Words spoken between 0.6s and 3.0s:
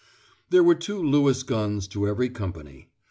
were two Lewis guns to every company.